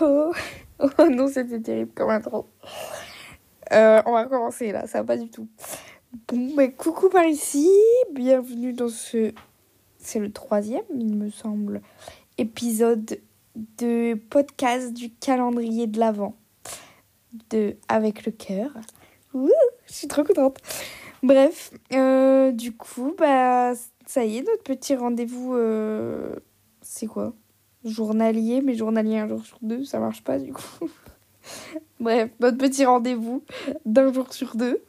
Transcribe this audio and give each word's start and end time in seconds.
oh 0.00 0.32
Oh 0.98 1.08
non, 1.10 1.28
c'était 1.28 1.60
terrible 1.60 1.92
comme 1.94 2.10
intro. 2.10 2.48
Euh, 3.72 4.02
on 4.06 4.12
va 4.12 4.24
recommencer 4.24 4.72
là, 4.72 4.86
ça 4.86 5.00
va 5.00 5.04
pas 5.04 5.16
du 5.16 5.28
tout. 5.30 5.46
Bon, 6.28 6.54
bah, 6.54 6.68
coucou 6.68 7.08
par 7.08 7.26
ici, 7.26 7.70
bienvenue 8.12 8.72
dans 8.72 8.88
ce. 8.88 9.32
C'est 9.98 10.18
le 10.18 10.32
troisième, 10.32 10.84
il 10.94 11.14
me 11.14 11.30
semble, 11.30 11.82
épisode 12.38 13.20
de 13.78 14.14
podcast 14.14 14.94
du 14.94 15.10
calendrier 15.10 15.86
de 15.86 15.98
l'Avent 15.98 16.34
de 17.50 17.76
Avec 17.88 18.24
le 18.24 18.32
cœur. 18.32 18.70
Je 19.34 19.92
suis 19.92 20.08
trop 20.08 20.24
contente. 20.24 20.58
Bref, 21.22 21.70
euh, 21.92 22.50
du 22.50 22.72
coup, 22.74 23.14
bah, 23.18 23.74
ça 24.06 24.24
y 24.24 24.38
est, 24.38 24.42
notre 24.42 24.62
petit 24.62 24.96
rendez-vous. 24.96 25.54
euh, 25.54 26.34
C'est 26.80 27.06
quoi? 27.06 27.34
Journalier, 27.84 28.60
mais 28.60 28.74
journalier 28.74 29.18
un 29.18 29.28
jour 29.28 29.44
sur 29.44 29.58
deux, 29.62 29.84
ça 29.84 29.98
marche 29.98 30.22
pas 30.22 30.38
du 30.38 30.52
coup. 30.52 30.90
Bref, 32.00 32.30
notre 32.40 32.58
petit 32.58 32.84
rendez-vous 32.84 33.42
d'un 33.86 34.12
jour 34.12 34.32
sur 34.32 34.56
deux 34.56 34.82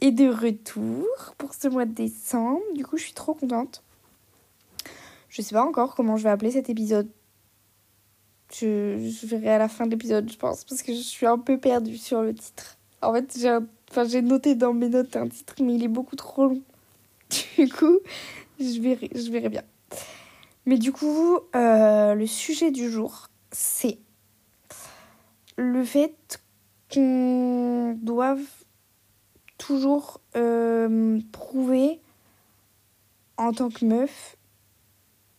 est 0.00 0.10
de 0.10 0.28
retour 0.28 1.06
pour 1.38 1.54
ce 1.54 1.68
mois 1.68 1.86
de 1.86 1.92
décembre. 1.92 2.60
Du 2.74 2.84
coup, 2.84 2.96
je 2.96 3.04
suis 3.04 3.14
trop 3.14 3.34
contente. 3.34 3.82
Je 5.28 5.40
sais 5.40 5.54
pas 5.54 5.64
encore 5.64 5.94
comment 5.94 6.16
je 6.16 6.24
vais 6.24 6.30
appeler 6.30 6.50
cet 6.50 6.68
épisode. 6.68 7.08
Je, 8.52 8.98
je 8.98 9.26
verrai 9.26 9.50
à 9.50 9.58
la 9.58 9.68
fin 9.68 9.86
de 9.86 9.92
l'épisode, 9.92 10.30
je 10.30 10.36
pense, 10.36 10.64
parce 10.64 10.82
que 10.82 10.92
je 10.92 11.00
suis 11.00 11.26
un 11.26 11.38
peu 11.38 11.56
perdue 11.56 11.96
sur 11.96 12.20
le 12.20 12.34
titre. 12.34 12.76
En 13.00 13.14
fait, 13.14 13.38
j'ai 13.38 13.58
enfin, 13.90 14.20
noté 14.20 14.54
dans 14.54 14.74
mes 14.74 14.88
notes 14.88 15.16
un 15.16 15.28
titre, 15.28 15.54
mais 15.62 15.74
il 15.74 15.84
est 15.84 15.88
beaucoup 15.88 16.16
trop 16.16 16.48
long. 16.48 16.62
Du 17.56 17.68
coup, 17.68 17.98
je 18.60 18.80
verrai, 18.80 19.08
je 19.14 19.30
verrai 19.30 19.48
bien. 19.48 19.62
Mais 20.64 20.78
du 20.78 20.92
coup, 20.92 21.38
euh, 21.56 22.14
le 22.14 22.26
sujet 22.26 22.70
du 22.70 22.88
jour, 22.88 23.28
c'est 23.50 23.98
le 25.56 25.84
fait 25.84 26.40
qu'on 26.92 27.98
doive 28.00 28.46
toujours 29.58 30.20
euh, 30.36 31.20
prouver 31.32 32.00
en 33.38 33.52
tant 33.52 33.70
que 33.70 33.84
meuf, 33.84 34.36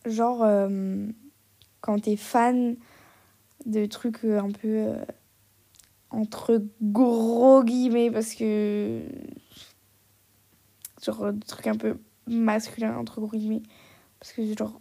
genre 0.04 0.42
euh, 0.42 1.06
quand 1.80 2.00
t'es 2.00 2.16
fan 2.16 2.76
de 3.64 3.86
trucs 3.86 4.24
un 4.24 4.50
peu 4.50 4.92
entre 6.10 6.62
gros 6.82 7.64
guillemets 7.64 8.10
parce 8.10 8.34
que 8.34 9.02
genre 11.02 11.32
des 11.32 11.46
trucs 11.46 11.66
un 11.66 11.76
peu 11.76 11.98
masculins 12.26 12.96
entre 12.96 13.20
gros 13.20 13.36
guillemets 13.36 13.62
parce 14.20 14.32
que 14.32 14.56
genre 14.56 14.80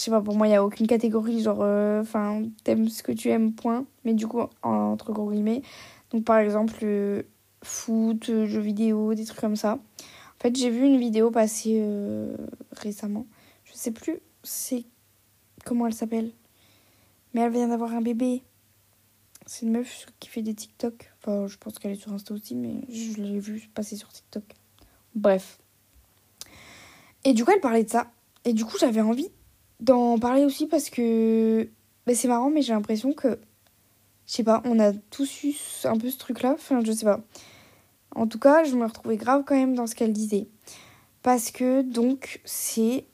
je 0.00 0.04
sais 0.06 0.10
pas 0.10 0.22
pour 0.22 0.34
moi 0.34 0.46
il 0.48 0.50
y 0.52 0.54
a 0.54 0.64
aucune 0.64 0.86
catégorie 0.86 1.42
genre 1.42 1.58
euh, 1.60 2.00
enfin 2.00 2.42
t'aimes 2.64 2.88
ce 2.88 3.02
que 3.02 3.12
tu 3.12 3.28
aimes 3.28 3.52
point. 3.52 3.84
Mais 4.06 4.14
du 4.14 4.26
coup 4.26 4.40
en- 4.62 4.70
entre 4.70 5.12
gros 5.12 5.30
guillemets 5.30 5.60
donc 6.10 6.24
par 6.24 6.38
exemple 6.38 6.74
euh, 6.84 7.22
foot 7.62 8.30
euh, 8.30 8.46
jeux 8.46 8.60
vidéo 8.62 9.12
des 9.12 9.26
trucs 9.26 9.40
comme 9.42 9.56
ça. 9.56 9.74
En 9.74 10.40
fait 10.42 10.56
j'ai 10.56 10.70
vu 10.70 10.86
une 10.86 10.96
vidéo 10.98 11.30
passer 11.30 11.84
récemment. 12.72 13.26
Je 13.64 13.74
sais 13.74 13.90
plus 13.90 14.20
c'est 14.42 14.86
comment 15.66 15.86
elle 15.86 15.92
s'appelle. 15.92 16.30
Mais 17.34 17.42
elle 17.42 17.52
vient 17.52 17.68
d'avoir 17.68 17.92
un 17.92 18.00
bébé. 18.00 18.42
C'est 19.44 19.66
une 19.66 19.72
meuf 19.72 20.06
qui 20.18 20.30
fait 20.30 20.40
des 20.40 20.54
TikTok. 20.54 21.12
Enfin 21.18 21.46
je 21.46 21.58
pense 21.58 21.78
qu'elle 21.78 21.92
est 21.92 22.00
sur 22.00 22.14
Insta 22.14 22.32
aussi 22.32 22.54
mais 22.54 22.86
je 22.88 23.20
l'ai 23.20 23.38
vue 23.38 23.68
passer 23.74 23.96
sur 23.96 24.08
TikTok. 24.08 24.44
Bref. 25.14 25.58
Et 27.24 27.34
du 27.34 27.44
coup 27.44 27.50
elle 27.50 27.60
parlait 27.60 27.84
de 27.84 27.90
ça. 27.90 28.10
Et 28.46 28.54
du 28.54 28.64
coup 28.64 28.78
j'avais 28.80 29.02
envie 29.02 29.28
d'en 29.80 30.18
parler 30.18 30.44
aussi 30.44 30.66
parce 30.66 30.90
que 30.90 31.68
bah, 32.06 32.14
c'est 32.14 32.28
marrant, 32.28 32.50
mais 32.50 32.62
j'ai 32.62 32.72
l'impression 32.72 33.12
que, 33.12 33.38
je 34.26 34.32
sais 34.32 34.44
pas, 34.44 34.62
on 34.64 34.78
a 34.78 34.92
tous 34.92 35.44
eu 35.44 35.54
un 35.84 35.96
peu 35.96 36.10
ce 36.10 36.18
truc-là. 36.18 36.52
Enfin, 36.54 36.80
je 36.84 36.92
sais 36.92 37.04
pas. 37.04 37.20
En 38.14 38.26
tout 38.26 38.38
cas, 38.38 38.64
je 38.64 38.74
me 38.76 38.84
retrouvais 38.84 39.16
grave 39.16 39.44
quand 39.46 39.54
même 39.54 39.74
dans 39.74 39.86
ce 39.86 39.94
qu'elle 39.94 40.12
disait. 40.12 40.48
Parce 41.22 41.50
que, 41.50 41.82
donc, 41.82 42.40
c'est. 42.44 43.04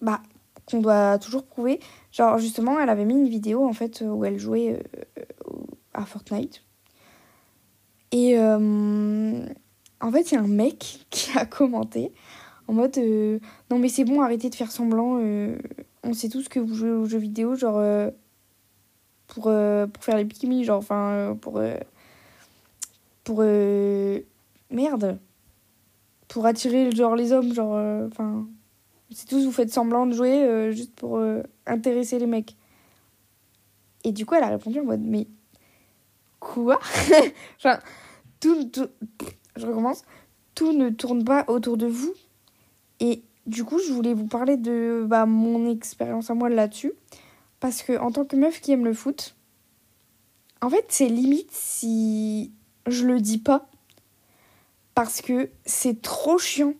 Bah, 0.00 0.22
qu'on 0.66 0.80
doit 0.80 1.18
toujours 1.18 1.44
prouver. 1.44 1.80
Genre, 2.12 2.38
justement, 2.38 2.78
elle 2.80 2.90
avait 2.90 3.04
mis 3.04 3.14
une 3.14 3.28
vidéo, 3.28 3.66
en 3.66 3.72
fait, 3.72 4.02
où 4.06 4.24
elle 4.24 4.38
jouait 4.38 4.80
euh, 5.18 5.22
à 5.94 6.04
Fortnite. 6.04 6.62
Et. 8.12 8.38
euh, 8.38 9.46
en 10.00 10.12
fait, 10.12 10.30
il 10.30 10.34
y 10.34 10.36
a 10.38 10.40
un 10.40 10.46
mec 10.46 11.06
qui 11.10 11.36
a 11.36 11.44
commenté 11.44 12.12
en 12.68 12.74
mode 12.74 12.96
euh, 12.98 13.40
non 13.70 13.78
mais 13.78 13.88
c'est 13.88 14.04
bon 14.04 14.20
arrêtez 14.20 14.50
de 14.50 14.54
faire 14.54 14.70
semblant 14.70 15.18
euh, 15.20 15.56
on 16.04 16.12
sait 16.12 16.28
tous 16.28 16.48
que 16.48 16.60
vous 16.60 16.74
jouez 16.74 16.90
aux 16.90 17.06
jeux 17.06 17.18
vidéo 17.18 17.56
genre 17.56 17.78
euh, 17.78 18.10
pour 19.26 19.44
faire 20.04 20.16
les 20.16 20.24
bikinis 20.24 20.64
genre 20.64 20.78
enfin 20.78 21.36
pour 21.40 21.60
pour 23.24 23.42
merde. 24.70 25.18
Pour 26.28 26.44
attirer 26.44 26.90
genre 26.90 27.16
les 27.16 27.32
hommes 27.32 27.54
genre 27.54 27.74
enfin 28.06 28.46
c'est 29.10 29.28
tous 29.28 29.44
vous 29.44 29.52
faites 29.52 29.72
semblant 29.72 30.06
de 30.06 30.12
jouer 30.12 30.72
juste 30.72 30.94
pour 30.94 31.20
intéresser 31.66 32.18
les 32.18 32.26
mecs. 32.26 32.56
Et 34.04 34.12
du 34.12 34.26
coup 34.26 34.34
elle 34.34 34.44
a 34.44 34.48
répondu 34.48 34.80
en 34.80 34.84
mode 34.84 35.02
mais 35.02 35.26
quoi? 36.40 36.80
Enfin 37.58 37.78
tout 38.40 38.70
je 39.56 39.66
recommence. 39.66 40.02
Tout 40.54 40.72
ne 40.72 40.90
tourne 40.90 41.24
pas 41.24 41.44
autour 41.48 41.76
de 41.76 41.86
vous 41.86 42.14
et 43.00 43.22
du 43.46 43.64
coup, 43.64 43.78
je 43.78 43.92
voulais 43.92 44.14
vous 44.14 44.26
parler 44.26 44.56
de 44.56 45.04
bah, 45.06 45.26
mon 45.26 45.70
expérience 45.70 46.30
à 46.30 46.34
moi 46.34 46.48
là-dessus. 46.48 46.92
Parce 47.60 47.82
que 47.82 47.98
en 47.98 48.12
tant 48.12 48.24
que 48.24 48.36
meuf 48.36 48.60
qui 48.60 48.72
aime 48.72 48.84
le 48.84 48.94
foot, 48.94 49.34
en 50.60 50.70
fait, 50.70 50.86
c'est 50.88 51.08
limite 51.08 51.50
si 51.50 52.52
je 52.86 53.06
le 53.06 53.20
dis 53.20 53.38
pas. 53.38 53.68
Parce 54.94 55.20
que 55.22 55.50
c'est 55.64 56.02
trop 56.02 56.38
chiant. 56.38 56.74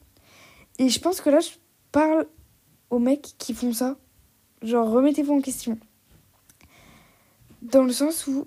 Et 0.78 0.88
je 0.88 1.00
pense 1.00 1.20
que 1.20 1.30
là, 1.30 1.40
je 1.40 1.50
parle 1.90 2.26
aux 2.90 2.98
mecs 2.98 3.34
qui 3.38 3.54
font 3.54 3.72
ça. 3.72 3.96
Genre, 4.62 4.88
remettez-vous 4.88 5.34
en 5.34 5.40
question. 5.40 5.78
Dans 7.62 7.82
le 7.82 7.92
sens 7.92 8.26
où, 8.26 8.46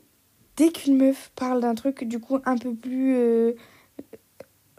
dès 0.57 0.71
qu'une 0.71 0.97
meuf 0.97 1.31
parle 1.35 1.61
d'un 1.61 1.75
truc, 1.75 2.03
du 2.03 2.19
coup, 2.19 2.37
un 2.45 2.57
peu 2.57 2.73
plus 2.73 3.15
euh, 3.15 3.53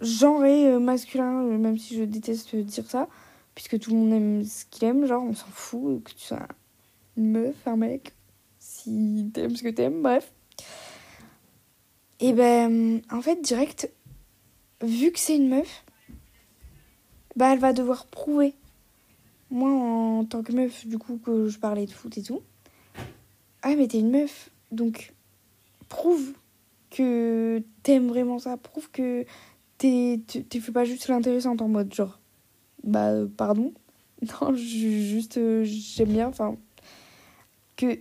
genré 0.03 0.67
euh, 0.67 0.79
masculin, 0.79 1.45
euh, 1.45 1.59
même 1.59 1.79
si 1.79 1.97
je 1.97 2.05
déteste 2.05 2.55
dire 2.57 2.89
ça, 2.89 3.09
puisque 3.55 3.79
tout 3.79 3.91
le 3.91 3.97
monde 3.97 4.13
aime 4.13 4.45
ce 4.45 4.65
qu'il 4.67 4.85
aime, 4.85 5.07
genre 5.07 5.23
on 5.23 5.35
s'en 5.35 5.47
fout 5.47 6.03
que 6.05 6.11
tu 6.13 6.25
sois 6.27 6.47
une 7.17 7.31
meuf, 7.31 7.57
un 7.67 7.77
mec, 7.77 8.13
si 8.59 9.31
t'aimes 9.33 9.57
ce 9.57 9.63
que 9.63 9.69
t'aimes, 9.69 10.03
bref. 10.03 10.33
Et 12.21 12.33
ben, 12.33 13.01
en 13.11 13.21
fait, 13.21 13.41
direct, 13.41 13.91
vu 14.83 15.11
que 15.13 15.19
c'est 15.19 15.37
une 15.37 15.49
meuf, 15.49 15.85
bah 17.37 17.53
elle 17.53 17.59
va 17.59 17.73
devoir 17.73 18.07
prouver. 18.07 18.55
Moi, 19.51 19.71
en 19.71 20.25
tant 20.25 20.43
que 20.43 20.53
meuf, 20.53 20.87
du 20.87 20.99
coup, 20.99 21.19
que 21.19 21.49
je 21.49 21.59
parlais 21.59 21.87
de 21.87 21.91
foot 21.91 22.17
et 22.17 22.23
tout, 22.23 22.43
ah, 23.63 23.75
mais 23.77 23.87
t'es 23.87 23.99
une 23.99 24.11
meuf, 24.11 24.51
donc 24.71 25.13
prouve 25.89 26.33
que 26.91 27.63
t'aimes 27.83 28.09
vraiment 28.09 28.39
ça, 28.39 28.57
prouve 28.57 28.91
que 28.91 29.25
tu, 29.83 30.61
fais 30.61 30.73
pas 30.73 30.85
juste 30.85 31.09
l'intéressante 31.09 31.63
en 31.63 31.69
mode 31.69 31.93
genre, 31.93 32.19
bah 32.85 33.11
euh, 33.11 33.27
pardon, 33.37 33.73
non, 34.41 34.55
ju- 34.55 35.03
juste 35.03 35.39
euh, 35.39 35.65
j'aime 35.65 36.13
bien, 36.13 36.29
enfin, 36.29 36.57
que 37.77 37.99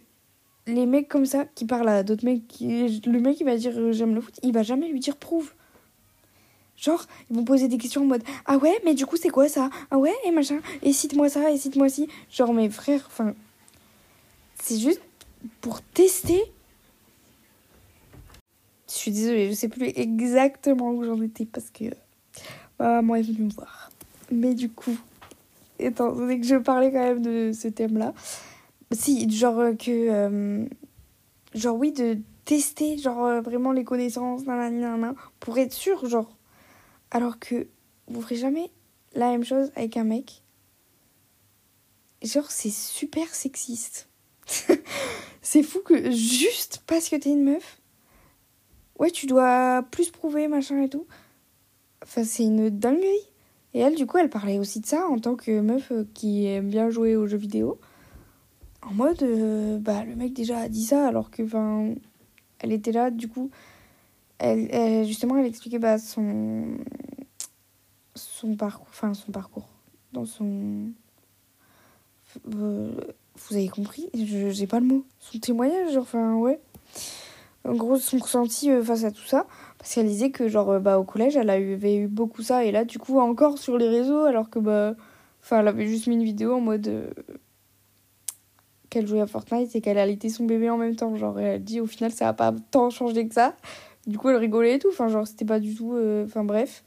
les 0.67 0.85
mecs 0.85 1.07
comme 1.07 1.25
ça 1.25 1.45
qui 1.45 1.65
parlent 1.65 1.89
à 1.89 2.03
d'autres 2.03 2.25
mecs, 2.25 2.47
qui, 2.47 3.01
le 3.05 3.19
mec 3.19 3.39
il 3.39 3.45
va 3.45 3.57
dire 3.57 3.73
euh, 3.75 3.91
j'aime 3.91 4.13
le 4.15 4.21
foot, 4.21 4.39
il 4.43 4.53
va 4.53 4.63
jamais 4.63 4.87
lui 4.89 4.99
dire 4.99 5.17
prouve. 5.17 5.53
Genre, 6.77 7.05
ils 7.29 7.35
vont 7.35 7.43
poser 7.43 7.67
des 7.67 7.77
questions 7.77 8.01
en 8.01 8.05
mode 8.05 8.23
Ah 8.45 8.57
ouais, 8.57 8.75
mais 8.83 8.95
du 8.95 9.05
coup, 9.05 9.15
c'est 9.15 9.29
quoi 9.29 9.47
ça? 9.47 9.69
Ah 9.91 9.99
ouais, 9.99 10.15
et 10.25 10.31
machin, 10.31 10.59
et 10.81 10.93
cite-moi 10.93 11.29
ça, 11.29 11.51
et 11.51 11.57
cite-moi 11.57 11.89
ci. 11.89 12.07
Genre, 12.31 12.53
mes 12.53 12.71
frères, 12.71 13.03
enfin, 13.05 13.35
c'est 14.59 14.79
juste 14.79 15.01
pour 15.61 15.81
tester. 15.83 16.41
Je 18.91 18.97
suis 18.97 19.11
désolée, 19.11 19.49
je 19.49 19.53
sais 19.53 19.69
plus 19.69 19.87
exactement 19.95 20.91
où 20.91 21.05
j'en 21.05 21.21
étais 21.21 21.45
parce 21.45 21.69
que 21.69 21.85
ma 22.77 22.95
maman 22.95 23.15
est 23.15 23.21
venue 23.21 23.45
me 23.45 23.51
voir. 23.51 23.89
Mais 24.31 24.53
du 24.53 24.69
coup, 24.69 24.97
étant 25.79 26.11
donné 26.11 26.41
que 26.41 26.45
je 26.45 26.57
parlais 26.57 26.91
quand 26.91 26.99
même 26.99 27.21
de 27.21 27.51
ce 27.53 27.69
thème-là, 27.69 28.13
si, 28.91 29.29
genre 29.31 29.59
euh, 29.59 29.73
que. 29.73 30.09
euh, 30.09 30.65
genre, 31.55 31.77
oui, 31.77 31.93
de 31.93 32.17
tester, 32.43 32.97
genre, 32.97 33.25
euh, 33.25 33.39
vraiment 33.39 33.71
les 33.71 33.85
connaissances, 33.85 34.45
nanana, 34.45 35.15
pour 35.39 35.57
être 35.57 35.73
sûr, 35.73 36.05
genre. 36.09 36.37
Alors 37.11 37.39
que 37.39 37.67
vous 38.07 38.21
ferez 38.21 38.35
jamais 38.35 38.71
la 39.13 39.31
même 39.31 39.45
chose 39.45 39.71
avec 39.77 39.95
un 39.95 40.03
mec. 40.03 40.43
Genre, 42.21 42.51
c'est 42.51 42.71
super 42.71 43.33
sexiste. 43.33 44.09
c'est 45.41 45.63
fou 45.63 45.79
que 45.79 46.11
juste 46.11 46.83
parce 46.87 47.07
que 47.07 47.15
t'es 47.15 47.29
une 47.29 47.43
meuf, 47.43 47.80
ouais, 49.01 49.11
tu 49.11 49.25
dois 49.25 49.83
plus 49.91 50.11
prouver, 50.11 50.47
machin 50.47 50.81
et 50.83 50.89
tout. 50.89 51.05
Enfin, 52.03 52.23
c'est 52.23 52.43
une 52.43 52.69
dinguerie. 52.69 53.27
Et 53.73 53.79
elle, 53.79 53.95
du 53.95 54.05
coup, 54.05 54.17
elle 54.17 54.29
parlait 54.29 54.59
aussi 54.59 54.79
de 54.79 54.85
ça 54.85 55.07
en 55.07 55.17
tant 55.17 55.35
que 55.35 55.59
meuf 55.59 55.91
euh, 55.91 56.05
qui 56.13 56.45
aime 56.45 56.69
bien 56.69 56.89
jouer 56.89 57.15
aux 57.15 57.25
jeux 57.27 57.37
vidéo. 57.37 57.79
en 58.81 58.93
mode, 58.93 59.23
euh, 59.23 59.77
bah, 59.79 60.05
le 60.05 60.15
mec 60.15 60.33
déjà 60.33 60.59
a 60.59 60.69
dit 60.69 60.83
ça 60.85 61.07
alors 61.07 61.31
que, 61.31 61.43
enfin, 61.43 61.93
elle 62.59 62.71
était 62.71 62.91
là, 62.91 63.11
du 63.11 63.27
coup, 63.27 63.49
elle, 64.39 65.05
justement, 65.05 65.37
elle 65.37 65.45
expliquait 65.45 65.79
bah, 65.79 65.97
son, 65.97 66.77
son 68.15 68.55
parcours, 68.55 68.87
enfin, 68.89 69.13
son 69.13 69.31
parcours, 69.31 69.67
dans 70.13 70.25
son. 70.25 70.91
Euh, 72.55 72.91
vous 73.35 73.55
avez 73.55 73.69
compris 73.69 74.09
J'ai 74.13 74.67
pas 74.67 74.79
le 74.79 74.85
mot. 74.85 75.05
Son 75.19 75.39
témoignage, 75.39 75.93
genre, 75.93 76.03
enfin, 76.03 76.35
ouais. 76.35 76.59
En 77.67 77.73
gros, 77.73 77.97
son 77.97 78.17
ressenti 78.17 78.71
euh, 78.71 78.83
face 78.83 79.03
à 79.03 79.11
tout 79.11 79.25
ça. 79.25 79.45
Parce 79.77 79.93
qu'elle 79.93 80.07
disait 80.07 80.31
que, 80.31 80.47
genre, 80.47 80.79
bah, 80.79 80.99
au 80.99 81.03
collège, 81.03 81.35
elle 81.37 81.49
avait 81.49 81.95
eu 81.95 82.07
beaucoup 82.07 82.41
ça. 82.41 82.65
Et 82.65 82.71
là, 82.71 82.85
du 82.85 82.99
coup, 82.99 83.19
encore 83.19 83.57
sur 83.57 83.77
les 83.77 83.87
réseaux, 83.87 84.23
alors 84.23 84.49
que, 84.49 84.59
bah. 84.59 84.95
Enfin, 85.43 85.59
elle 85.59 85.67
avait 85.67 85.87
juste 85.87 86.05
mis 86.05 86.15
une 86.15 86.23
vidéo 86.23 86.53
en 86.53 86.61
mode 86.61 87.13
qu'elle 88.91 89.07
jouait 89.07 89.21
à 89.21 89.25
Fortnite 89.25 89.75
et 89.75 89.81
qu'elle 89.81 89.97
allaitait 89.97 90.29
son 90.29 90.45
bébé 90.45 90.69
en 90.69 90.77
même 90.77 90.95
temps. 90.95 91.15
Genre, 91.15 91.39
elle 91.39 91.63
dit 91.63 91.79
au 91.79 91.87
final, 91.87 92.11
ça 92.11 92.27
a 92.27 92.33
pas 92.33 92.53
tant 92.69 92.91
changé 92.91 93.27
que 93.27 93.33
ça. 93.33 93.55
Du 94.05 94.19
coup, 94.19 94.29
elle 94.29 94.35
rigolait 94.35 94.75
et 94.75 94.79
tout. 94.79 94.89
Enfin, 94.89 95.07
genre, 95.07 95.25
c'était 95.25 95.45
pas 95.45 95.59
du 95.59 95.73
tout. 95.73 95.95
Euh, 95.95 96.25
enfin, 96.25 96.43
bref. 96.43 96.83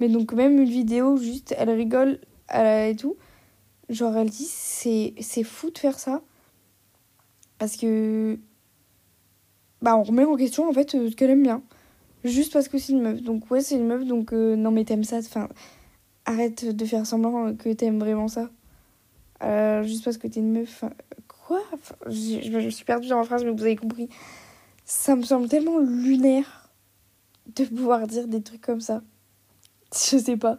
Mais 0.00 0.08
donc, 0.08 0.32
même 0.34 0.58
une 0.58 0.68
vidéo, 0.68 1.16
juste, 1.16 1.54
elle 1.56 1.70
rigole 1.70 2.20
elle, 2.48 2.90
et 2.90 2.96
tout. 2.96 3.16
Genre, 3.88 4.14
elle 4.16 4.28
dit, 4.28 4.46
c'est 4.46 5.42
fou 5.44 5.70
de 5.70 5.78
faire 5.78 5.98
ça. 5.98 6.20
Parce 7.58 7.76
que. 7.76 8.38
Bah, 9.82 9.96
on 9.96 10.02
remet 10.02 10.24
en 10.24 10.36
question, 10.36 10.68
en 10.68 10.72
fait, 10.72 10.94
euh, 10.94 11.10
ce 11.10 11.16
qu'elle 11.16 11.30
aime 11.30 11.42
bien. 11.42 11.62
Juste 12.24 12.52
parce 12.52 12.68
que 12.68 12.78
c'est 12.78 12.92
une 12.92 13.02
meuf. 13.02 13.22
Donc, 13.22 13.50
ouais, 13.50 13.60
c'est 13.60 13.76
une 13.76 13.86
meuf, 13.86 14.04
donc 14.04 14.32
euh, 14.32 14.56
non, 14.56 14.70
mais 14.70 14.84
t'aimes 14.84 15.04
ça. 15.04 15.18
Enfin, 15.18 15.48
arrête 16.24 16.64
de 16.64 16.84
faire 16.84 17.06
semblant 17.06 17.54
que 17.54 17.72
t'aimes 17.72 17.98
vraiment 17.98 18.28
ça. 18.28 18.50
juste 19.84 20.04
parce 20.04 20.18
que 20.18 20.26
t'es 20.26 20.40
une 20.40 20.52
meuf 20.52 20.84
quoi? 21.48 21.62
Je, 22.06 22.50
me 22.50 22.70
suis 22.70 22.84
perdue 22.84 23.08
dans 23.08 23.18
ma 23.18 23.24
phrase, 23.24 23.44
mais 23.44 23.50
vous 23.50 23.62
avez 23.62 23.76
compris. 23.76 24.08
Ça 24.84 25.16
me 25.16 25.22
semble 25.22 25.48
tellement 25.48 25.78
lunaire 25.78 26.70
de 27.56 27.64
pouvoir 27.64 28.06
dire 28.06 28.28
des 28.28 28.42
trucs 28.42 28.60
comme 28.60 28.80
ça. 28.80 29.02
Je 29.92 30.18
sais 30.18 30.36
pas. 30.36 30.58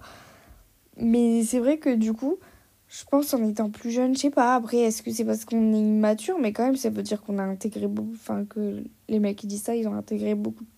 Mais 0.98 1.44
c'est 1.44 1.60
vrai 1.60 1.78
que 1.78 1.94
du 1.94 2.14
coup, 2.14 2.38
je 2.90 3.04
pense 3.06 3.36
en 3.36 3.44
étant 3.48 3.70
plus 3.70 3.92
jeune, 3.92 4.16
je 4.16 4.22
sais 4.22 4.30
pas. 4.32 4.56
Après, 4.56 4.78
est-ce 4.78 5.04
que 5.04 5.12
c'est 5.12 5.24
parce 5.24 5.46
qu'on 5.46 5.74
est 5.74 5.80
immature? 5.80 6.40
Mais 6.40 6.54
quand 6.54 6.66
même, 6.66 6.76
ça 6.76 6.90
veut 6.90 7.04
dire 7.04 7.22
qu'on 7.22 7.38
a 7.38 7.44
intégré 7.44 7.88
beaucoup. 7.88 8.14
Enfin, 8.14 8.46
que 8.46 8.84
les 9.08 9.20
mecs 9.20 9.38
qui 9.38 9.46
disent 9.46 9.62
ça, 9.62 9.76
ils 9.76 9.88
ont 9.88 9.94
intégré 9.94 10.34
beaucoup 10.34 10.64
de 10.64 10.70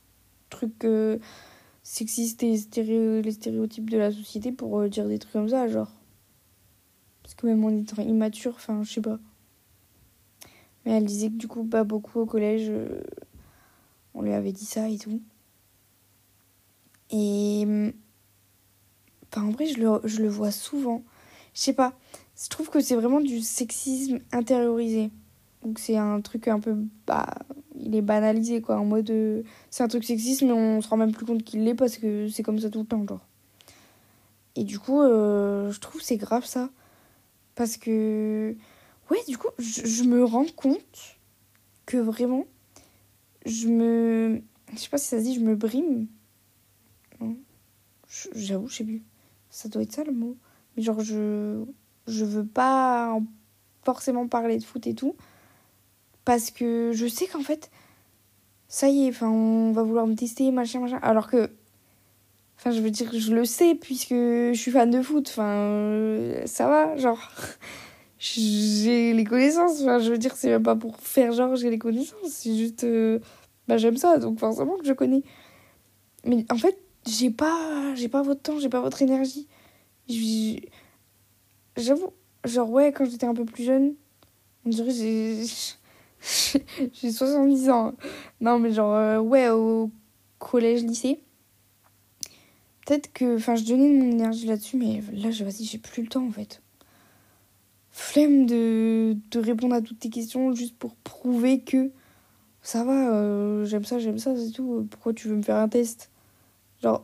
trucs 0.49 0.83
euh, 0.83 1.19
sexistes 1.83 2.43
et 2.43 2.51
les 3.21 3.31
stéréotypes 3.31 3.89
de 3.89 3.97
la 3.97 4.11
société 4.11 4.51
pour 4.51 4.77
euh, 4.79 4.89
dire 4.89 5.07
des 5.07 5.19
trucs 5.19 5.31
comme 5.31 5.47
ça, 5.47 5.69
genre. 5.69 5.89
Parce 7.23 7.33
que 7.35 7.47
même 7.47 7.63
en 7.63 7.69
étant 7.69 8.01
immature, 8.01 8.55
enfin, 8.55 8.83
je 8.83 8.91
sais 8.91 9.01
pas. 9.01 9.17
Mais 10.85 10.91
elle 10.91 11.05
disait 11.05 11.29
que 11.29 11.37
du 11.37 11.47
coup, 11.47 11.63
pas 11.63 11.85
beaucoup 11.85 12.19
au 12.19 12.25
collège, 12.25 12.67
euh, 12.69 13.01
on 14.13 14.21
lui 14.21 14.33
avait 14.33 14.51
dit 14.51 14.65
ça 14.65 14.89
et 14.89 14.97
tout. 14.97 15.21
Et. 17.09 17.93
Enfin, 19.33 19.47
en 19.47 19.51
vrai, 19.51 19.65
je 19.65 19.79
le, 19.79 20.01
je 20.03 20.21
le 20.21 20.27
vois 20.27 20.51
souvent. 20.51 21.03
Je 21.53 21.61
sais 21.61 21.73
pas. 21.73 21.93
Je 22.41 22.49
trouve 22.49 22.69
que 22.69 22.79
c'est 22.79 22.95
vraiment 22.95 23.21
du 23.21 23.41
sexisme 23.41 24.19
intériorisé. 24.31 25.11
Donc 25.63 25.79
c'est 25.79 25.97
un 25.97 26.21
truc 26.21 26.47
un 26.47 26.59
peu. 26.59 26.75
Bah, 27.05 27.27
il 27.79 27.95
est 27.95 28.01
banalisé, 28.01 28.61
quoi. 28.61 28.77
En 28.77 28.85
mode. 28.85 29.09
Euh, 29.09 29.43
c'est 29.69 29.83
un 29.83 29.87
truc 29.87 30.03
sexiste, 30.03 30.41
mais 30.43 30.51
on 30.51 30.81
se 30.81 30.87
rend 30.87 30.97
même 30.97 31.11
plus 31.11 31.25
compte 31.25 31.43
qu'il 31.43 31.63
l'est 31.63 31.75
parce 31.75 31.97
que 31.97 32.27
c'est 32.29 32.43
comme 32.43 32.59
ça 32.59 32.69
tout 32.69 32.79
le 32.79 32.85
temps, 32.85 33.05
genre. 33.07 33.25
Et 34.55 34.63
du 34.63 34.79
coup, 34.79 35.01
euh, 35.01 35.71
je 35.71 35.79
trouve 35.79 36.01
c'est 36.01 36.17
grave 36.17 36.45
ça. 36.45 36.69
Parce 37.55 37.77
que 37.77 38.55
ouais, 39.09 39.19
du 39.27 39.37
coup, 39.37 39.49
je, 39.59 40.03
me 40.03 40.23
rends 40.23 40.45
compte 40.55 41.17
que 41.85 41.97
vraiment, 41.97 42.45
je 43.45 43.67
me. 43.67 44.41
Je 44.73 44.79
sais 44.79 44.89
pas 44.89 44.97
si 44.97 45.07
ça 45.07 45.19
se 45.19 45.23
dit, 45.23 45.35
je 45.35 45.41
me 45.41 45.55
brime. 45.55 46.07
J'avoue, 48.35 48.67
je 48.67 48.75
sais 48.75 48.83
plus. 48.83 49.03
Ça 49.49 49.69
doit 49.69 49.83
être 49.83 49.93
ça 49.93 50.03
le 50.03 50.11
mot. 50.11 50.35
Genre, 50.81 50.99
je. 51.01 51.63
Je 52.07 52.25
veux 52.25 52.45
pas 52.45 53.19
forcément 53.83 54.27
parler 54.27 54.57
de 54.57 54.63
foot 54.63 54.85
et 54.87 54.95
tout. 54.95 55.15
Parce 56.25 56.51
que 56.51 56.91
je 56.93 57.07
sais 57.07 57.27
qu'en 57.27 57.41
fait, 57.41 57.71
ça 58.67 58.89
y 58.89 59.05
est, 59.05 59.09
enfin, 59.09 59.29
on 59.29 59.71
va 59.71 59.83
vouloir 59.83 60.07
me 60.07 60.15
tester, 60.15 60.51
machin, 60.51 60.79
machin. 60.79 60.99
Alors 61.01 61.29
que. 61.29 61.49
Enfin, 62.57 62.71
je 62.71 62.79
veux 62.81 62.91
dire, 62.91 63.09
je 63.11 63.33
le 63.33 63.43
sais 63.43 63.75
puisque 63.75 64.11
je 64.13 64.55
suis 64.55 64.71
fan 64.71 64.89
de 64.91 65.01
foot. 65.01 65.27
Enfin, 65.29 65.55
euh, 65.55 66.45
ça 66.45 66.67
va, 66.67 66.95
genre 66.97 67.19
j'ai 68.19 69.13
les 69.13 69.23
connaissances. 69.23 69.81
Enfin, 69.81 69.99
je 69.99 70.11
veux 70.11 70.17
dire, 70.17 70.35
c'est 70.35 70.49
même 70.49 70.63
pas 70.63 70.75
pour 70.75 70.97
faire 70.97 71.31
genre 71.33 71.55
j'ai 71.55 71.69
les 71.69 71.79
connaissances. 71.79 72.29
C'est 72.29 72.55
juste. 72.55 72.83
Euh, 72.83 73.19
bah, 73.67 73.77
j'aime 73.77 73.97
ça, 73.97 74.17
donc 74.17 74.39
forcément 74.39 74.77
que 74.77 74.85
je 74.85 74.93
connais. 74.93 75.23
Mais 76.25 76.45
en 76.51 76.57
fait, 76.57 76.77
j'ai 77.07 77.31
pas, 77.31 77.95
j'ai 77.95 78.09
pas 78.09 78.21
votre 78.21 78.41
temps, 78.41 78.59
j'ai 78.59 78.69
pas 78.69 78.81
votre 78.81 79.01
énergie. 79.01 79.47
J'avoue, 81.77 82.13
genre, 82.45 82.69
ouais, 82.69 82.91
quand 82.91 83.05
j'étais 83.05 83.25
un 83.25 83.33
peu 83.33 83.45
plus 83.45 83.63
jeune, 83.63 83.95
on 84.65 84.69
dirait 84.69 84.91
j'ai. 84.91 85.43
j'ai 86.93 87.11
70 87.11 87.69
ans. 87.69 87.93
Non, 88.39 88.59
mais 88.59 88.71
genre, 88.71 88.93
euh, 88.93 89.19
ouais, 89.19 89.49
au 89.49 89.89
collège, 90.39 90.83
lycée. 90.83 91.19
Peut-être 92.85 93.11
que. 93.13 93.37
Enfin, 93.37 93.55
je 93.55 93.63
donnais 93.63 93.89
mon 93.89 94.11
énergie 94.11 94.47
là-dessus, 94.47 94.77
mais 94.77 95.01
là, 95.13 95.29
vas-y, 95.29 95.63
j'ai 95.63 95.77
plus 95.77 96.03
le 96.03 96.09
temps 96.09 96.25
en 96.25 96.31
fait 96.31 96.61
flemme 97.91 98.45
de, 98.45 99.17
de 99.31 99.39
répondre 99.39 99.75
à 99.75 99.81
toutes 99.81 99.99
tes 99.99 100.09
questions 100.09 100.53
juste 100.53 100.77
pour 100.77 100.95
prouver 100.95 101.61
que 101.61 101.91
ça 102.63 102.83
va, 102.83 103.13
euh, 103.13 103.65
j'aime 103.65 103.85
ça, 103.85 103.99
j'aime 103.99 104.19
ça, 104.19 104.35
c'est 104.35 104.51
tout. 104.51 104.87
Pourquoi 104.89 105.13
tu 105.13 105.27
veux 105.27 105.35
me 105.35 105.41
faire 105.41 105.57
un 105.57 105.67
test? 105.67 106.11
Genre, 106.81 107.03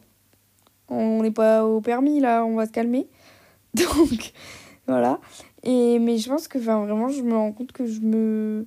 on 0.90 1.22
n'est 1.22 1.32
pas 1.32 1.66
au 1.66 1.82
permis 1.82 2.20
là, 2.20 2.46
on 2.46 2.56
va 2.56 2.66
se 2.66 2.72
calmer. 2.72 3.08
Donc, 3.74 4.34
voilà. 4.88 5.20
Et, 5.64 6.00
mais 6.00 6.18
je 6.18 6.30
pense 6.30 6.48
que 6.48 6.58
vraiment, 6.58 7.10
je 7.10 7.22
me 7.22 7.36
rends 7.36 7.52
compte 7.52 7.72
que 7.72 7.86
je 7.86 8.00
me. 8.02 8.66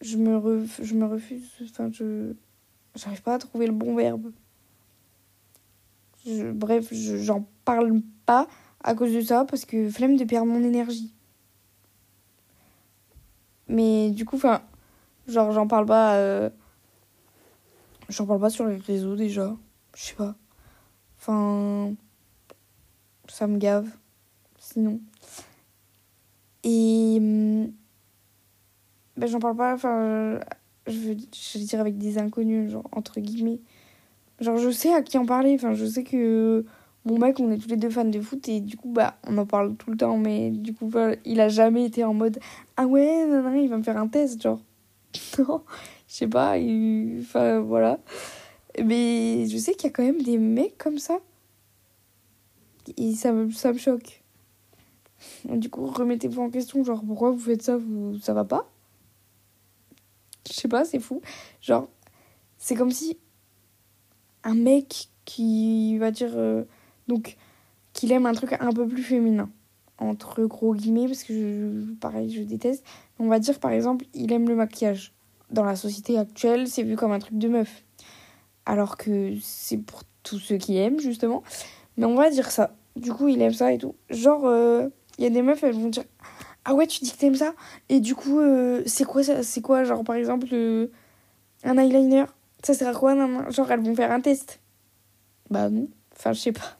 Je 0.00 0.16
me, 0.16 0.66
je 0.80 0.94
me 0.94 1.06
refuse. 1.06 1.50
Enfin, 1.62 1.90
je. 1.92 2.34
J'arrive 2.94 3.22
pas 3.22 3.34
à 3.34 3.38
trouver 3.38 3.66
le 3.66 3.72
bon 3.72 3.94
verbe. 3.94 4.32
Je, 6.26 6.50
bref, 6.50 6.92
j'en 6.92 7.46
parle 7.64 8.00
pas 8.26 8.48
à 8.82 8.94
cause 8.94 9.12
de 9.12 9.20
ça 9.20 9.44
parce 9.44 9.64
que 9.64 9.88
flemme 9.88 10.16
de 10.16 10.24
perdre 10.24 10.50
mon 10.50 10.62
énergie. 10.62 11.12
Mais 13.68 14.10
du 14.10 14.24
coup, 14.24 14.36
enfin, 14.36 14.62
genre 15.26 15.52
j'en 15.52 15.66
parle 15.66 15.86
pas 15.86 16.14
euh, 16.14 16.50
j'en 18.08 18.26
parle 18.26 18.40
pas 18.40 18.50
sur 18.50 18.66
les 18.66 18.76
réseaux 18.76 19.16
déjà, 19.16 19.56
je 19.94 20.02
sais 20.02 20.14
pas. 20.14 20.34
Enfin 21.18 21.92
ça 23.28 23.46
me 23.46 23.58
gave 23.58 23.88
sinon. 24.58 25.00
Et 26.64 27.18
ben, 29.16 29.26
j'en 29.26 29.38
parle 29.38 29.56
pas 29.56 29.74
enfin 29.74 30.40
je 30.86 30.98
veux, 30.98 31.14
dire 31.14 31.80
avec 31.80 31.98
des 31.98 32.18
inconnus 32.18 32.72
genre 32.72 32.88
entre 32.92 33.20
guillemets. 33.20 33.60
Genre 34.40 34.58
je 34.58 34.70
sais 34.70 34.92
à 34.94 35.02
qui 35.02 35.18
en 35.18 35.26
parler, 35.26 35.54
enfin 35.54 35.74
je 35.74 35.84
sais 35.84 36.04
que 36.04 36.64
mon 37.08 37.18
mec, 37.18 37.40
on 37.40 37.50
est 37.50 37.58
tous 37.58 37.68
les 37.68 37.76
deux 37.76 37.90
fans 37.90 38.04
de 38.04 38.20
foot 38.20 38.48
et 38.48 38.60
du 38.60 38.76
coup, 38.76 38.90
bah, 38.90 39.16
on 39.26 39.38
en 39.38 39.46
parle 39.46 39.74
tout 39.76 39.90
le 39.90 39.96
temps, 39.96 40.18
mais 40.18 40.50
du 40.50 40.74
coup, 40.74 40.90
il 41.24 41.40
a 41.40 41.48
jamais 41.48 41.86
été 41.86 42.04
en 42.04 42.12
mode 42.12 42.38
Ah 42.76 42.86
ouais, 42.86 43.26
non, 43.26 43.42
non, 43.42 43.54
il 43.54 43.68
va 43.68 43.78
me 43.78 43.82
faire 43.82 43.96
un 43.96 44.08
test, 44.08 44.42
genre. 44.42 44.60
Non, 45.38 45.62
je 46.06 46.14
sais 46.14 46.26
pas, 46.26 46.56
enfin 47.20 47.60
voilà. 47.60 47.98
Mais 48.84 49.46
je 49.48 49.56
sais 49.58 49.74
qu'il 49.74 49.84
y 49.84 49.86
a 49.88 49.90
quand 49.90 50.04
même 50.04 50.22
des 50.22 50.38
mecs 50.38 50.78
comme 50.78 50.98
ça. 50.98 51.18
Et 52.96 53.14
ça 53.14 53.32
me, 53.32 53.50
ça 53.50 53.72
me 53.72 53.78
choque. 53.78 54.22
Du 55.44 55.68
coup, 55.68 55.86
remettez-vous 55.86 56.42
en 56.42 56.50
question, 56.50 56.84
genre, 56.84 57.02
pourquoi 57.04 57.30
vous 57.30 57.38
faites 57.38 57.62
ça, 57.62 57.76
vous, 57.76 58.18
ça 58.20 58.32
va 58.34 58.44
pas? 58.44 58.70
Je 60.46 60.52
sais 60.52 60.68
pas, 60.68 60.84
c'est 60.84 61.00
fou. 61.00 61.20
Genre, 61.60 61.88
c'est 62.56 62.74
comme 62.74 62.90
si 62.90 63.18
un 64.44 64.54
mec 64.54 65.08
qui 65.24 65.98
va 65.98 66.10
dire. 66.10 66.32
Euh, 66.34 66.64
donc, 67.08 67.36
qu'il 67.92 68.12
aime 68.12 68.26
un 68.26 68.32
truc 68.32 68.54
un 68.58 68.72
peu 68.72 68.86
plus 68.86 69.02
féminin. 69.02 69.50
Entre 69.98 70.44
gros 70.44 70.74
guillemets, 70.74 71.06
parce 71.06 71.24
que 71.24 71.34
je, 71.34 71.92
pareil, 71.94 72.30
je 72.30 72.42
déteste. 72.42 72.84
On 73.18 73.26
va 73.26 73.40
dire 73.40 73.58
par 73.58 73.72
exemple, 73.72 74.06
il 74.14 74.32
aime 74.32 74.48
le 74.48 74.54
maquillage. 74.54 75.12
Dans 75.50 75.64
la 75.64 75.76
société 75.76 76.16
actuelle, 76.18 76.68
c'est 76.68 76.82
vu 76.82 76.94
comme 76.94 77.10
un 77.10 77.18
truc 77.18 77.36
de 77.36 77.48
meuf. 77.48 77.84
Alors 78.68 78.98
que 78.98 79.32
c'est 79.40 79.78
pour 79.78 80.02
tous 80.22 80.38
ceux 80.38 80.58
qui 80.58 80.76
aiment, 80.76 81.00
justement. 81.00 81.42
Mais 81.96 82.04
on 82.04 82.14
va 82.14 82.28
dire 82.28 82.50
ça. 82.50 82.76
Du 82.96 83.10
coup, 83.14 83.28
il 83.28 83.40
aime 83.40 83.54
ça 83.54 83.72
et 83.72 83.78
tout. 83.78 83.94
Genre, 84.10 84.42
il 84.42 84.46
euh, 84.46 84.88
y 85.16 85.24
a 85.24 85.30
des 85.30 85.40
meufs, 85.40 85.64
elles 85.64 85.72
vont 85.72 85.88
dire 85.88 86.04
Ah 86.66 86.74
ouais, 86.74 86.86
tu 86.86 87.02
dis 87.02 87.10
que 87.10 87.16
t'aimes 87.16 87.34
ça 87.34 87.54
Et 87.88 87.98
du 87.98 88.14
coup, 88.14 88.40
euh, 88.40 88.82
c'est 88.84 89.04
quoi 89.04 89.22
ça 89.22 89.42
C'est 89.42 89.62
quoi, 89.62 89.84
genre, 89.84 90.04
par 90.04 90.16
exemple, 90.16 90.48
euh, 90.52 90.88
un 91.64 91.78
eyeliner? 91.78 92.26
Ça 92.62 92.74
sert 92.74 92.88
à 92.88 92.92
quoi? 92.92 93.14
Genre, 93.50 93.72
elles 93.72 93.80
vont 93.80 93.94
faire 93.94 94.12
un 94.12 94.20
test. 94.20 94.60
Bah 95.48 95.70
non. 95.70 95.88
Enfin, 96.14 96.34
je 96.34 96.40
sais 96.40 96.52
pas. 96.52 96.78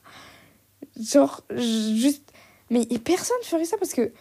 Genre, 1.00 1.40
juste. 1.54 2.32
Mais 2.68 2.84
personne 3.02 3.38
ferait 3.44 3.64
ça 3.64 3.78
parce 3.78 3.94
que 3.94 4.12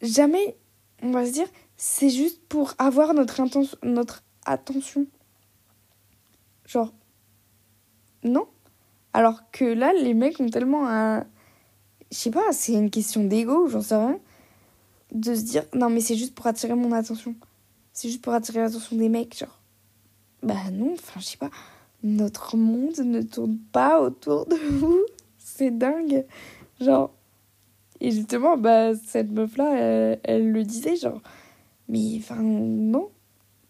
jamais. 0.00 0.56
on 1.02 1.10
va 1.10 1.26
se 1.26 1.32
dire, 1.32 1.48
c'est 1.76 2.08
juste 2.08 2.40
pour 2.48 2.72
avoir 2.78 3.12
notre, 3.12 3.42
notre 3.84 4.24
attention. 4.46 5.06
Genre, 6.66 6.92
non. 8.24 8.46
Alors 9.12 9.50
que 9.50 9.64
là, 9.64 9.92
les 9.92 10.14
mecs 10.14 10.40
ont 10.40 10.48
tellement 10.48 10.88
un. 10.88 11.20
Je 12.10 12.16
sais 12.16 12.30
pas, 12.30 12.52
c'est 12.52 12.74
une 12.74 12.90
question 12.90 13.24
d'ego, 13.24 13.68
j'en 13.68 13.80
sais 13.80 13.94
rien. 13.94 14.18
De 15.12 15.34
se 15.34 15.42
dire, 15.42 15.64
non, 15.74 15.90
mais 15.90 16.00
c'est 16.00 16.16
juste 16.16 16.34
pour 16.34 16.46
attirer 16.46 16.74
mon 16.74 16.92
attention. 16.92 17.34
C'est 17.92 18.08
juste 18.08 18.22
pour 18.22 18.32
attirer 18.32 18.60
l'attention 18.60 18.96
des 18.96 19.08
mecs, 19.08 19.38
genre. 19.38 19.60
Bah 20.42 20.70
non, 20.72 20.94
enfin, 20.94 21.20
je 21.20 21.26
sais 21.26 21.36
pas. 21.36 21.50
Notre 22.02 22.56
monde 22.56 22.98
ne 22.98 23.22
tourne 23.22 23.58
pas 23.72 24.00
autour 24.00 24.46
de 24.46 24.56
vous. 24.70 25.00
C'est 25.38 25.70
dingue. 25.70 26.24
Genre. 26.80 27.12
Et 28.00 28.10
justement, 28.10 28.56
bah, 28.56 28.94
cette 28.96 29.30
meuf-là, 29.30 29.74
elle, 29.76 30.20
elle 30.24 30.52
le 30.52 30.64
disait, 30.64 30.96
genre. 30.96 31.20
Mais 31.88 32.16
enfin, 32.18 32.42
non. 32.42 33.10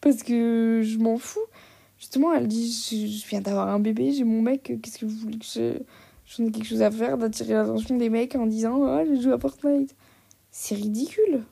Parce 0.00 0.22
que 0.22 0.80
je 0.84 0.98
m'en 0.98 1.18
fous. 1.18 1.40
Justement, 2.02 2.34
elle 2.34 2.48
dit 2.48 2.68
Je, 2.90 3.28
viens 3.28 3.40
d'avoir 3.40 3.68
un 3.68 3.78
bébé, 3.78 4.10
j'ai 4.10 4.24
mon 4.24 4.42
mec, 4.42 4.72
qu'est-ce 4.82 4.98
que 4.98 5.06
vous 5.06 5.16
voulez 5.18 5.38
que 5.38 5.44
je. 5.44 5.78
J'en 6.26 6.44
ai 6.44 6.50
quelque 6.50 6.66
chose 6.66 6.82
à 6.82 6.90
faire 6.90 7.16
d'attirer 7.16 7.54
l'attention 7.54 7.96
des 7.96 8.08
mecs 8.08 8.34
en 8.34 8.46
disant 8.46 8.74
Oh, 8.80 9.04
je 9.08 9.20
joue 9.20 9.32
à 9.32 9.38
Fortnite. 9.38 9.94
C'est 10.50 10.74
ridicule. 10.74 11.44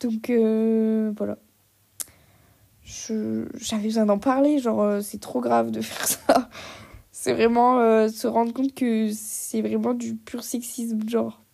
Donc, 0.00 0.30
euh, 0.30 1.12
voilà. 1.18 1.36
J'avais 2.82 3.84
besoin 3.84 4.06
d'en 4.06 4.18
parler, 4.18 4.58
genre, 4.58 4.80
euh, 4.80 5.00
c'est 5.02 5.20
trop 5.20 5.42
grave 5.42 5.70
de 5.70 5.80
faire 5.82 6.06
ça. 6.06 6.48
C'est 7.12 7.34
vraiment 7.34 7.78
euh, 7.78 8.08
se 8.08 8.26
rendre 8.26 8.54
compte 8.54 8.74
que 8.74 9.10
c'est 9.12 9.60
vraiment 9.60 9.92
du 9.92 10.16
pur 10.16 10.44
sexisme, 10.44 11.06
genre. 11.06 11.44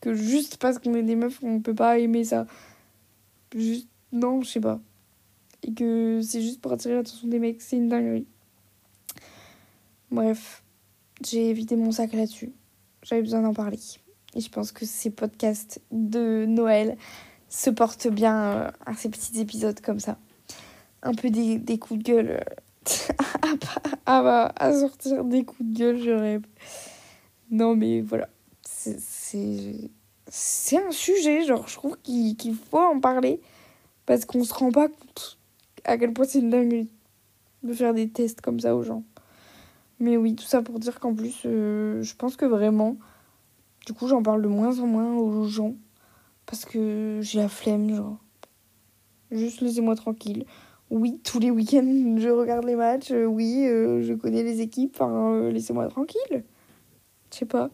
Que 0.00 0.14
juste 0.14 0.56
parce 0.56 0.78
qu'on 0.78 0.94
est 0.94 1.02
des 1.02 1.16
meufs, 1.16 1.42
on 1.42 1.60
peut 1.60 1.74
pas 1.74 1.98
aimer 1.98 2.24
ça. 2.24 2.46
Juste, 3.54 3.88
non, 4.12 4.40
je 4.40 4.48
sais 4.48 4.60
pas. 4.60 4.80
Et 5.62 5.74
que 5.74 6.20
c'est 6.22 6.40
juste 6.40 6.60
pour 6.60 6.72
attirer 6.72 6.94
l'attention 6.94 7.28
des 7.28 7.38
mecs, 7.38 7.60
c'est 7.60 7.76
une 7.76 7.88
dinguerie. 7.88 8.26
Bref, 10.10 10.62
j'ai 11.24 11.50
évité 11.50 11.76
mon 11.76 11.92
sac 11.92 12.12
là-dessus. 12.12 12.52
J'avais 13.02 13.22
besoin 13.22 13.42
d'en 13.42 13.54
parler. 13.54 13.78
Et 14.34 14.40
je 14.40 14.48
pense 14.48 14.72
que 14.72 14.86
ces 14.86 15.10
podcasts 15.10 15.80
de 15.90 16.46
Noël 16.46 16.96
se 17.48 17.70
portent 17.70 18.08
bien 18.08 18.36
euh, 18.36 18.70
à 18.86 18.94
ces 18.94 19.08
petits 19.08 19.40
épisodes 19.40 19.80
comme 19.80 20.00
ça. 20.00 20.18
Un 21.02 21.14
peu 21.14 21.30
des, 21.30 21.58
des 21.58 21.78
coups 21.78 22.02
de 22.02 22.04
gueule. 22.04 22.30
Euh, 22.30 22.40
à, 24.06 24.52
à, 24.56 24.72
sortir 24.72 25.24
des 25.24 25.44
coups 25.44 25.68
de 25.68 25.78
gueule, 25.78 25.98
je 25.98 26.10
rêve. 26.10 26.42
Non, 27.50 27.76
mais 27.76 28.00
voilà. 28.00 28.28
C'est 28.62 28.96
un 30.76 30.90
sujet, 30.90 31.44
genre, 31.44 31.68
je 31.68 31.74
trouve 31.74 31.96
qu'il 32.02 32.56
faut 32.70 32.78
en 32.78 33.00
parler. 33.00 33.40
Parce 34.06 34.24
qu'on 34.24 34.44
se 34.44 34.54
rend 34.54 34.72
pas 34.72 34.88
compte 34.88 35.38
à 35.90 35.98
quel 35.98 36.12
point 36.12 36.24
c'est 36.24 36.38
une 36.38 36.50
dinguerie 36.50 36.88
de 37.62 37.72
faire 37.72 37.92
des 37.92 38.08
tests 38.08 38.40
comme 38.40 38.60
ça 38.60 38.74
aux 38.74 38.82
gens. 38.82 39.02
Mais 39.98 40.16
oui, 40.16 40.34
tout 40.34 40.44
ça 40.44 40.62
pour 40.62 40.78
dire 40.78 40.98
qu'en 41.00 41.14
plus, 41.14 41.42
euh, 41.44 42.02
je 42.02 42.14
pense 42.14 42.36
que 42.36 42.46
vraiment, 42.46 42.96
du 43.86 43.92
coup, 43.92 44.06
j'en 44.08 44.22
parle 44.22 44.40
de 44.40 44.48
moins 44.48 44.78
en 44.78 44.86
moins 44.86 45.14
aux 45.14 45.44
gens. 45.44 45.74
Parce 46.46 46.64
que 46.64 47.18
j'ai 47.22 47.38
la 47.38 47.48
flemme, 47.48 47.94
genre. 47.94 48.18
Juste 49.30 49.60
laissez-moi 49.60 49.94
tranquille. 49.94 50.46
Oui, 50.90 51.20
tous 51.22 51.38
les 51.38 51.50
week-ends, 51.50 52.16
je 52.16 52.28
regarde 52.28 52.64
les 52.64 52.76
matchs. 52.76 53.12
Euh, 53.12 53.26
oui, 53.26 53.66
euh, 53.66 54.02
je 54.02 54.14
connais 54.14 54.42
les 54.42 54.60
équipes. 54.60 54.92
Enfin, 54.94 55.50
laissez-moi 55.50 55.88
tranquille. 55.88 56.44
Je 57.30 57.36
sais 57.36 57.46
pas. 57.46 57.70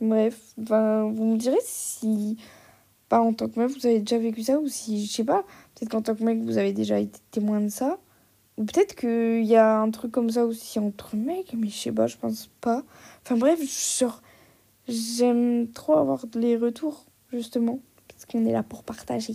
Bref, 0.00 0.54
vous 0.56 1.24
me 1.24 1.36
direz 1.36 1.58
si, 1.62 2.36
pas 3.08 3.20
en 3.20 3.32
tant 3.32 3.48
que 3.48 3.58
meuf, 3.58 3.72
vous 3.74 3.86
avez 3.86 4.00
déjà 4.00 4.18
vécu 4.18 4.42
ça 4.42 4.58
ou 4.58 4.68
si, 4.68 5.06
je 5.06 5.12
sais 5.12 5.24
pas, 5.24 5.44
peut-être 5.74 5.90
qu'en 5.90 6.02
tant 6.02 6.14
que 6.14 6.24
mec, 6.24 6.40
vous 6.42 6.58
avez 6.58 6.72
déjà 6.72 6.98
été 6.98 7.18
témoin 7.30 7.60
de 7.60 7.68
ça. 7.68 7.98
Ou 8.56 8.64
peut-être 8.64 8.96
qu'il 8.96 9.44
y 9.44 9.56
a 9.56 9.78
un 9.78 9.90
truc 9.90 10.10
comme 10.10 10.30
ça 10.30 10.44
aussi 10.44 10.78
entre 10.78 11.14
mecs, 11.16 11.54
mais 11.56 11.68
je 11.68 11.76
sais 11.76 11.92
pas, 11.92 12.06
je 12.06 12.16
pense 12.16 12.50
pas. 12.60 12.82
Enfin 13.24 13.36
bref, 13.36 13.60
genre, 13.98 14.20
j'aime 14.88 15.68
trop 15.68 15.96
avoir 15.96 16.24
les 16.34 16.56
retours, 16.56 17.04
justement, 17.32 17.78
parce 18.08 18.26
qu'on 18.26 18.44
est 18.44 18.52
là 18.52 18.64
pour 18.64 18.82
partager. 18.82 19.34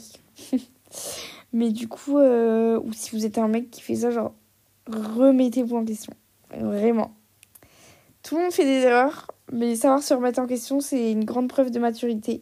mais 1.53 1.71
du 1.71 1.87
coup, 1.87 2.17
euh, 2.17 2.79
ou 2.83 2.91
si 2.91 3.11
vous 3.11 3.25
êtes 3.25 3.37
un 3.37 3.47
mec 3.47 3.71
qui 3.71 3.81
fait 3.81 3.95
ça, 3.95 4.11
genre, 4.11 4.33
remettez-vous 4.87 5.77
en 5.77 5.85
question. 5.85 6.13
Vraiment. 6.51 7.13
Tout 8.23 8.35
le 8.35 8.43
monde 8.43 8.51
fait 8.51 8.65
des 8.65 8.85
erreurs, 8.85 9.27
mais 9.51 9.75
savoir 9.75 10.03
se 10.03 10.13
remettre 10.13 10.39
en 10.39 10.47
question, 10.47 10.79
c'est 10.79 11.11
une 11.11 11.25
grande 11.25 11.47
preuve 11.47 11.71
de 11.71 11.79
maturité. 11.79 12.41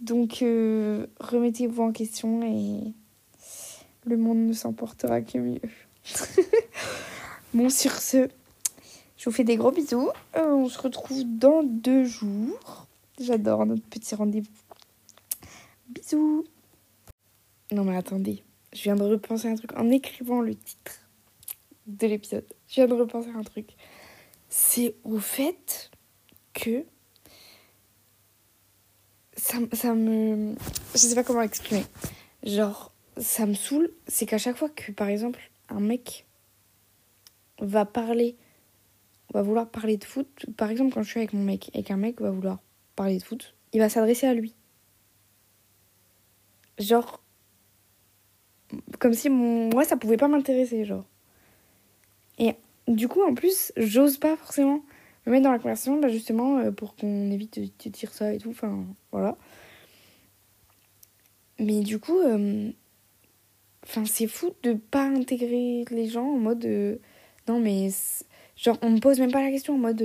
Donc, 0.00 0.42
euh, 0.42 1.06
remettez-vous 1.20 1.82
en 1.82 1.92
question 1.92 2.42
et 2.42 2.92
le 4.04 4.16
monde 4.16 4.46
ne 4.46 4.52
s'emportera 4.52 5.22
que 5.22 5.38
mieux. 5.38 5.60
bon, 7.54 7.68
sur 7.70 7.92
ce, 7.92 8.28
je 9.16 9.24
vous 9.24 9.34
fais 9.34 9.44
des 9.44 9.56
gros 9.56 9.72
bisous. 9.72 10.10
Euh, 10.36 10.52
on 10.52 10.68
se 10.68 10.78
retrouve 10.78 11.24
dans 11.24 11.62
deux 11.62 12.04
jours. 12.04 12.86
J'adore 13.18 13.64
notre 13.64 13.82
petit 13.82 14.14
rendez-vous. 14.14 14.50
Bisous. 15.88 16.44
Non 17.72 17.82
mais 17.82 17.96
attendez, 17.96 18.44
je 18.72 18.82
viens 18.82 18.94
de 18.94 19.02
repenser 19.02 19.48
un 19.48 19.56
truc 19.56 19.76
en 19.76 19.90
écrivant 19.90 20.40
le 20.40 20.54
titre 20.54 21.00
de 21.86 22.06
l'épisode. 22.06 22.46
Je 22.68 22.74
viens 22.76 22.86
de 22.86 22.94
repenser 22.94 23.30
un 23.30 23.42
truc. 23.42 23.70
C'est 24.48 24.94
au 25.02 25.18
fait 25.18 25.90
que 26.54 26.84
ça, 29.72 29.94
me... 29.94 30.54
Je 30.92 30.98
sais 30.98 31.14
pas 31.14 31.24
comment 31.24 31.42
exprimer. 31.42 31.84
Genre, 32.42 32.92
ça 33.16 33.46
me 33.46 33.54
saoule, 33.54 33.90
c'est 34.06 34.26
qu'à 34.26 34.38
chaque 34.38 34.56
fois 34.56 34.68
que, 34.68 34.92
par 34.92 35.08
exemple, 35.08 35.40
un 35.68 35.80
mec 35.80 36.26
va 37.60 37.84
parler, 37.84 38.36
va 39.32 39.42
vouloir 39.42 39.68
parler 39.68 39.96
de 39.96 40.04
foot, 40.04 40.46
par 40.56 40.70
exemple, 40.70 40.92
quand 40.94 41.02
je 41.02 41.10
suis 41.10 41.20
avec 41.20 41.32
mon 41.32 41.42
mec 41.42 41.70
et 41.74 41.82
qu'un 41.82 41.96
mec 41.96 42.20
va 42.20 42.30
vouloir 42.30 42.58
parler 42.94 43.18
de 43.18 43.22
foot, 43.22 43.54
il 43.72 43.80
va 43.80 43.88
s'adresser 43.88 44.26
à 44.26 44.34
lui. 44.34 44.54
Genre, 46.78 47.22
comme 48.98 49.14
si 49.14 49.30
moi, 49.30 49.84
ça 49.84 49.96
pouvait 49.96 50.16
pas 50.16 50.28
m'intéresser, 50.28 50.84
genre. 50.84 51.04
Et 52.38 52.54
du 52.88 53.08
coup, 53.08 53.22
en 53.22 53.34
plus, 53.34 53.72
j'ose 53.76 54.18
pas 54.18 54.36
forcément 54.36 54.82
me 55.26 55.32
mettre 55.32 55.44
dans 55.44 55.52
la 55.52 55.58
conversation, 55.58 55.98
bah 55.98 56.08
justement, 56.08 56.58
euh, 56.58 56.70
pour 56.70 56.94
qu'on 56.94 57.30
évite 57.30 57.58
de, 57.58 57.88
dire 57.90 58.12
ça 58.12 58.32
et 58.32 58.38
tout. 58.38 58.50
Enfin, 58.50 58.86
voilà. 59.12 59.36
Mais 61.58 61.80
du 61.80 61.98
coup, 61.98 62.18
euh, 62.18 62.70
c'est 64.04 64.26
fou 64.26 64.50
de 64.62 64.74
pas 64.74 65.04
intégrer 65.04 65.84
les 65.90 66.08
gens 66.08 66.26
en 66.26 66.38
mode. 66.38 66.64
Euh, 66.64 66.96
non, 67.48 67.60
mais. 67.60 67.88
Genre, 68.56 68.78
on 68.82 68.90
me 68.90 69.00
pose 69.00 69.20
même 69.20 69.32
pas 69.32 69.42
la 69.42 69.50
question 69.50 69.74
en 69.74 69.78
mode. 69.78 70.02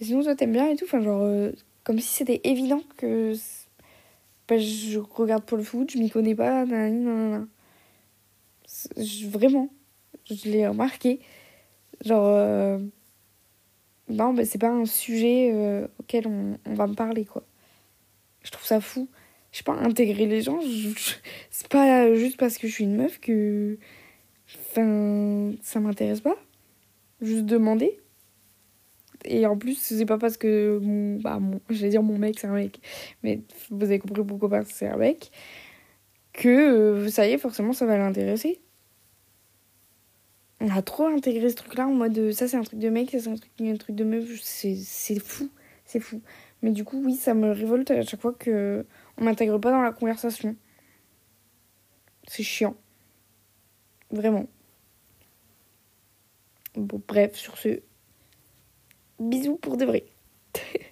sinon, 0.00 0.22
toi, 0.22 0.34
t'aimes 0.34 0.52
bien 0.52 0.68
et 0.68 0.76
tout. 0.76 0.84
Enfin, 0.84 1.00
genre, 1.00 1.52
comme 1.84 1.98
si 2.00 2.08
c'était 2.08 2.40
évident 2.44 2.82
que. 2.96 3.34
Bah, 4.48 4.58
je 4.58 4.98
regarde 4.98 5.44
pour 5.44 5.56
le 5.56 5.64
foot, 5.64 5.90
je 5.90 5.98
m'y 5.98 6.10
connais 6.10 6.34
pas. 6.34 6.66
Nan, 6.66 7.48
vraiment, 9.28 9.68
je 10.30 10.50
l'ai 10.50 10.66
remarqué. 10.66 11.20
Genre 12.04 12.80
non, 14.08 14.32
mais 14.32 14.44
c'est 14.44 14.58
pas 14.58 14.70
un 14.70 14.84
sujet 14.84 15.52
euh, 15.54 15.86
auquel 15.98 16.26
on, 16.26 16.58
va 16.74 16.86
me 16.86 16.94
parler, 16.94 17.24
quoi. 17.24 17.44
Je 18.42 18.50
trouve 18.50 18.66
ça 18.66 18.80
fou. 18.80 19.08
Je 19.52 19.58
sais 19.58 19.64
pas, 19.64 19.74
intégrer 19.74 20.26
les 20.26 20.40
gens, 20.42 20.60
c'est 21.50 21.68
pas 21.68 22.14
juste 22.14 22.38
parce 22.38 22.56
que 22.58 22.66
je 22.66 22.72
suis 22.72 22.84
une 22.84 22.96
meuf 22.96 23.20
que. 23.20 23.78
Enfin, 24.70 25.52
ça 25.62 25.80
m'intéresse 25.80 26.20
pas. 26.20 26.36
Juste 27.20 27.44
demander. 27.44 27.98
Et 29.24 29.46
en 29.46 29.56
plus, 29.56 29.76
c'est 29.78 30.06
pas 30.06 30.18
parce 30.18 30.36
que 30.36 30.78
mon. 30.82 31.20
Bah, 31.20 31.38
mon, 31.38 31.60
je 31.70 31.82
vais 31.82 31.90
dire 31.90 32.02
mon 32.02 32.18
mec, 32.18 32.38
c'est 32.38 32.46
un 32.46 32.54
mec. 32.54 32.80
Mais 33.22 33.40
vous 33.70 33.84
avez 33.84 33.98
compris 33.98 34.24
pourquoi 34.24 34.64
c'est 34.64 34.88
un 34.88 34.96
mec. 34.96 35.30
Que 36.32 36.48
euh, 36.48 37.08
ça 37.08 37.28
y 37.28 37.32
est, 37.32 37.38
forcément, 37.38 37.74
ça 37.74 37.86
va 37.86 37.98
l'intéresser 37.98 38.61
on 40.62 40.70
a 40.70 40.80
trop 40.80 41.06
intégré 41.06 41.50
ce 41.50 41.56
truc-là 41.56 41.88
en 41.88 41.92
mode 41.92 42.30
ça 42.32 42.46
c'est 42.46 42.56
un 42.56 42.62
truc 42.62 42.78
de 42.78 42.88
mec, 42.88 43.10
ça 43.10 43.18
c'est 43.18 43.28
un 43.28 43.34
truc, 43.34 43.50
un 43.60 43.76
truc 43.76 43.96
de 43.96 44.04
meuf, 44.04 44.40
c'est 44.42 45.18
fou, 45.18 45.50
c'est 45.84 46.00
fou. 46.00 46.22
Mais 46.62 46.70
du 46.70 46.84
coup, 46.84 47.02
oui, 47.04 47.16
ça 47.16 47.34
me 47.34 47.50
révolte 47.50 47.90
à 47.90 48.02
chaque 48.02 48.20
fois 48.20 48.32
que 48.32 48.86
on 49.18 49.24
m'intègre 49.24 49.58
pas 49.58 49.72
dans 49.72 49.82
la 49.82 49.92
conversation. 49.92 50.54
C'est 52.28 52.44
chiant. 52.44 52.76
Vraiment. 54.10 54.46
Bon, 56.76 57.02
bref, 57.08 57.34
sur 57.34 57.58
ce, 57.58 57.82
bisous 59.18 59.56
pour 59.56 59.76
de 59.76 59.84
vrai. 59.84 60.04